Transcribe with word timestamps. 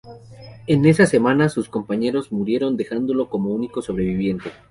En 0.65 0.85
esa 0.85 1.05
semana, 1.05 1.47
sus 1.47 1.69
compañeros 1.69 2.31
murieron, 2.31 2.75
dejándolo 2.75 3.29
como 3.29 3.51
único 3.51 3.83
sobreviviente. 3.83 4.49